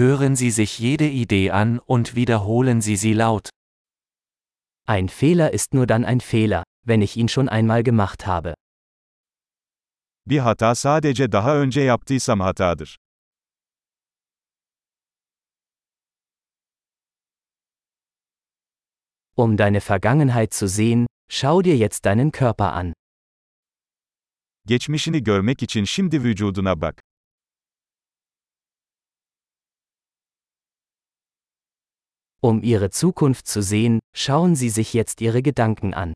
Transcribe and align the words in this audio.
Hören 0.00 0.34
Sie 0.34 0.50
sich 0.50 0.78
jede 0.78 1.06
Idee 1.06 1.50
an 1.50 1.78
und 1.78 2.14
wiederholen 2.14 2.80
Sie 2.80 2.96
sie 2.96 3.12
laut. 3.12 3.50
Ein 4.86 5.10
Fehler 5.10 5.52
ist 5.52 5.74
nur 5.74 5.86
dann 5.86 6.06
ein 6.06 6.20
Fehler, 6.22 6.62
wenn 6.86 7.02
ich 7.02 7.18
ihn 7.18 7.28
schon 7.28 7.50
einmal 7.50 7.82
gemacht 7.82 8.26
habe. 8.26 8.54
Bir 10.24 10.42
hata 10.44 10.74
sadece 10.74 11.32
daha 11.32 11.56
önce 11.56 11.80
yaptıysam 11.80 12.40
hatadır. 12.40 12.96
Um 19.36 19.58
deine 19.58 19.80
Vergangenheit 19.82 20.54
zu 20.54 20.66
sehen, 20.66 21.06
schau 21.30 21.60
dir 21.60 21.76
jetzt 21.76 22.06
deinen 22.06 22.30
Körper 22.32 22.72
an. 22.72 22.94
Geçmişini 24.66 25.22
görmek 25.22 25.62
için 25.62 25.84
şimdi 25.84 26.24
vücuduna 26.24 26.80
bak. 26.80 27.09
Um 32.42 32.62
ihre 32.62 32.88
Zukunft 32.90 33.46
zu 33.46 33.62
sehen, 33.62 34.00
schauen 34.14 34.56
Sie 34.56 34.70
sich 34.70 34.94
jetzt 34.94 35.20
Ihre 35.20 35.42
Gedanken 35.42 35.92
an. 35.92 36.14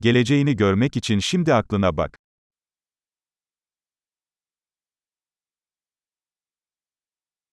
Geleceğini 0.00 0.56
görmek 0.56 0.96
için 0.96 1.18
şimdi 1.18 1.54
aklına 1.54 1.96
bak. 1.96 2.16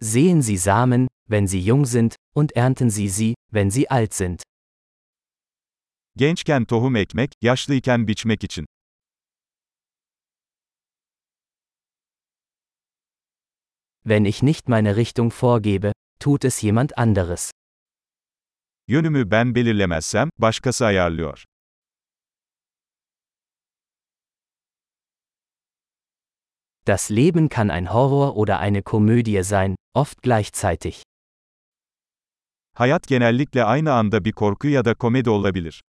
Sehen 0.00 0.40
Sie 0.40 0.58
Samen, 0.58 1.08
wenn 1.30 1.46
sie 1.46 1.62
jung 1.62 1.86
sind, 1.86 2.16
und 2.34 2.52
ernten 2.56 2.88
Sie 2.88 3.08
sie, 3.08 3.34
wenn 3.52 3.70
sie 3.70 3.90
alt 3.90 4.14
sind. 4.14 4.42
Gençken 6.16 6.64
tohum 6.64 6.96
ekmek, 6.96 7.32
yaşlıyken 7.42 8.08
biçmek 8.08 8.44
için. 8.44 8.66
Wenn 14.04 14.24
ich 14.24 14.42
nicht 14.42 14.68
meine 14.68 14.96
Richtung 14.96 15.30
vorgebe, 15.30 15.92
tut 16.20 16.44
es 16.44 16.62
jemand 16.62 16.90
anderes. 16.96 17.50
Yönümü 18.88 19.30
ben 19.30 19.54
belirlemezsem, 19.54 20.30
başkası 20.38 20.86
ayarlıyor. 20.86 21.44
Das 26.86 27.10
Leben 27.10 27.48
kann 27.48 27.70
ein 27.70 27.86
Horror 27.86 28.36
oder 28.36 28.58
eine 28.60 28.82
Komödie 28.82 29.42
sein, 29.44 29.76
oft 29.94 30.22
gleichzeitig. 30.22 31.02
Hayat 32.74 33.06
genellikle 33.06 33.64
aynı 33.64 33.92
anda 33.92 34.24
bir 34.24 34.32
korku 34.32 34.68
ya 34.68 34.84
da 34.84 34.94
komedi 34.94 35.30
olabilir. 35.30 35.80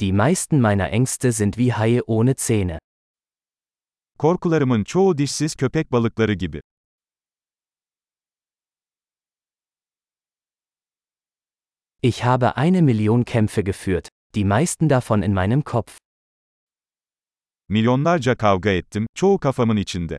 Die 0.00 0.12
meisten 0.12 0.60
meiner 0.60 0.90
Ängste 0.90 1.32
sind 1.32 1.56
wie 1.56 1.72
Haie 1.72 2.02
ohne 2.06 2.36
Zähne. 2.36 2.78
Korkularımın 4.18 4.84
çoğu 4.84 5.18
dişsiz 5.18 5.54
köpek 5.54 5.92
balıkları 5.92 6.32
gibi. 6.32 6.60
Ich 12.02 12.20
habe 12.20 12.52
eine 12.56 12.80
Million 12.80 13.22
Kämpfe 13.22 13.62
geführt, 13.62 14.08
die 14.34 14.44
meisten 14.44 14.90
davon 14.90 15.22
in 15.22 15.32
meinem 15.32 15.62
Kopf. 15.62 15.98
Milyonlarca 17.68 18.36
kavga 18.36 18.70
ettim, 18.70 19.06
çoğu 19.14 19.38
kafamın 19.38 19.76
içinde. 19.76 20.18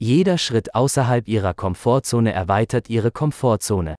Jeder 0.00 0.38
Schritt 0.38 0.68
außerhalb 0.74 1.26
ihrer 1.28 1.54
Komfortzone 1.56 2.30
erweitert 2.30 2.90
ihre 2.90 3.10
Komfortzone. 3.10 3.96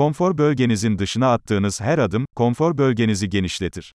Konfor 0.00 0.38
bölgenizin 0.38 0.98
dışına 0.98 1.32
attığınız 1.32 1.80
her 1.80 1.98
adım, 1.98 2.26
konfor 2.36 2.78
bölgenizi 2.78 3.28
genişletir. 3.28 3.94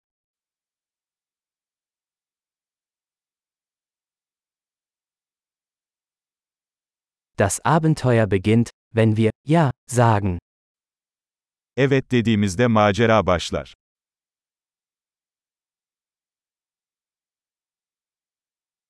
Das 7.38 7.60
Abenteuer 7.64 8.30
beginnt, 8.30 8.70
wenn 8.94 9.16
wir 9.16 9.30
Ja 9.46 9.72
sagen. 9.86 10.38
Evet 11.76 12.10
dediğimizde 12.10 12.66
macera 12.66 13.26
başlar. 13.26 13.74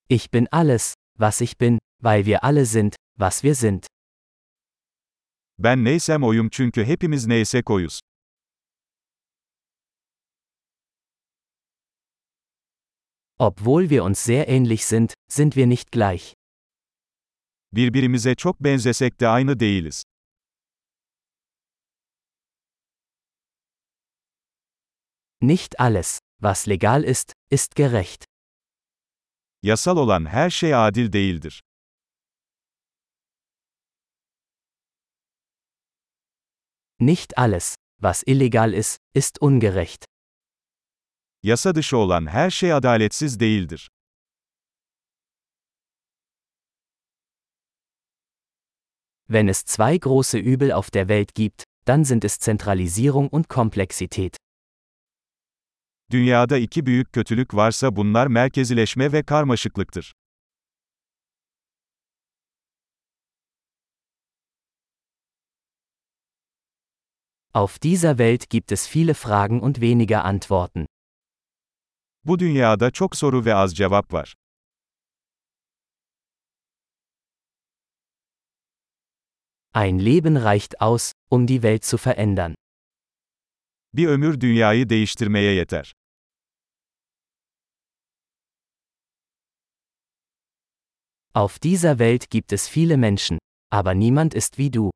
Ich 0.09 0.33
bin 0.33 0.47
alles, 0.53 0.95
was 1.19 1.41
ich 1.41 1.61
bin, 1.61 1.79
weil 2.03 2.25
wir 2.25 2.45
alle 2.45 2.67
sind, 2.67 2.97
was 3.19 3.45
wir 3.45 3.55
sind. 3.55 3.94
Ben 5.59 5.85
neysem 5.85 6.23
oyum 6.23 6.49
çünkü 6.51 6.85
hepimiz 6.85 7.27
neysek 7.27 7.71
oyuz. 7.71 8.01
Obwohl 13.39 13.89
wir 13.89 14.03
uns 14.03 14.19
sehr 14.19 14.49
ähnlich 14.49 14.85
sind, 14.85 15.15
sind 15.29 15.57
wir 15.57 15.67
nicht 15.67 15.93
gleich. 15.93 16.35
Birbirimize 17.73 18.35
çok 18.35 18.61
benzesek 18.61 19.21
de 19.21 19.29
aynı 19.29 19.61
değiliz. 19.61 20.03
Nicht 25.41 25.81
alles, 25.81 26.21
was 26.43 26.69
legal 26.69 27.05
ist, 27.05 27.33
ist 27.51 27.75
gerecht. 27.75 28.25
Yasal 29.63 29.97
olan 29.97 30.27
her 30.27 30.51
şey 30.51 30.75
adil 30.75 31.13
değildir. 31.13 31.64
Nicht 37.05 37.37
alles, 37.37 37.75
was 38.01 38.23
illegal 38.23 38.73
ist, 38.73 38.97
ist 39.15 39.43
ungerecht. 39.43 40.05
Yasa 41.43 41.75
dışı 41.75 41.97
olan 41.97 42.27
her 42.27 42.51
şey 42.51 42.73
adaletsiz 42.73 43.41
değildir. 43.41 43.89
Wenn 49.29 49.49
es 49.49 49.65
zwei 49.65 49.99
große 49.99 50.39
Übel 50.39 50.73
auf 50.73 50.91
der 50.95 51.09
Welt 51.09 51.35
gibt, 51.35 51.63
dann 51.87 52.05
sind 52.05 52.25
es 52.25 52.39
Zentralisierung 52.39 53.29
und 53.29 53.49
Komplexität. 53.49 54.37
Dünyada 56.11 56.59
iki 56.59 56.87
büyük 56.87 57.13
kötülük 57.13 57.55
varsa 57.55 57.97
bunlar 57.97 58.27
merkezileşme 58.27 59.13
ve 59.13 59.23
karmaşıklıktır. 59.23 60.15
Auf 67.57 67.79
dieser 67.79 68.19
Welt 68.19 68.51
gibt 68.51 68.73
es 68.73 68.85
viele 68.89 69.15
Fragen 69.15 69.61
und 69.61 69.81
weniger 69.81 70.25
Antworten. 70.25 70.87
Bu 72.25 72.39
dünyada 72.39 72.91
çok 72.91 73.17
soru 73.17 73.45
ve 73.45 73.55
az 73.55 73.75
cevap 73.75 74.13
var. 74.13 74.35
Ein 79.73 79.99
Leben 79.99 80.37
reicht 80.37 80.81
aus, 80.81 81.13
um 81.31 81.47
die 81.47 81.63
Welt 81.63 81.85
zu 81.85 81.97
verändern. 81.99 82.55
Bir 83.93 84.09
ömür 84.09 84.41
dünyayı 84.41 84.89
değiştirmeye 84.89 85.55
yeter. 85.55 85.93
Auf 91.35 91.59
dieser 91.59 91.99
Welt 91.99 92.31
gibt 92.31 92.53
es 92.53 92.69
viele 92.69 92.97
Menschen, 92.97 93.39
aber 93.71 93.95
niemand 93.95 94.35
ist 94.35 94.59
wie 94.59 94.71
du. 94.73 94.91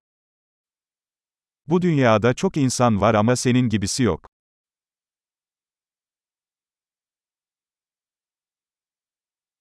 Bu 1.68 1.82
dünyada 1.82 2.34
çok 2.34 2.56
insan 2.56 3.00
var 3.00 3.14
ama 3.14 3.36
senin 3.36 3.68
gibisi 3.68 4.02
yok. 4.02 4.26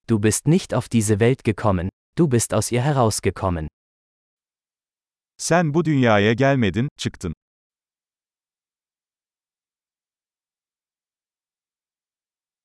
Du 0.09 0.23
bist 0.23 0.47
nicht 0.47 0.73
auf 0.73 0.91
diese 0.91 1.19
Welt 1.19 1.43
gekommen, 1.43 1.89
du 2.17 2.31
bist 2.31 2.53
aus 2.53 2.71
ihr 2.71 2.81
herausgekommen. 2.81 3.67
Sen 5.37 5.73
bu 5.73 5.85
dünyaya 5.85 6.33
gelmedin, 6.33 6.89
çıktın. 6.97 7.33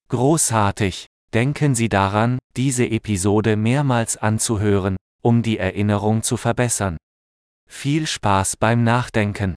Großartig! 0.09 1.07
Denken 1.35 1.75
Sie 1.75 1.91
daran, 1.91 2.39
diese 2.57 2.85
Episode 2.85 3.57
mehrmals 3.57 4.17
anzuhören, 4.17 4.97
um 5.23 5.43
die 5.43 5.59
Erinnerung 5.59 6.23
zu 6.23 6.37
verbessern. 6.37 7.02
Viel 7.73 8.07
Spaß 8.07 8.59
beim 8.59 8.85
Nachdenken! 8.85 9.57